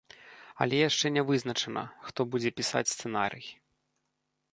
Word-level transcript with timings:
Але 0.63 0.75
яшчэ 0.77 1.11
не 1.17 1.23
вызначана, 1.29 1.83
хто 2.05 2.25
будзе 2.31 2.53
пісаць 2.61 2.85
сцэнарый. 2.93 3.45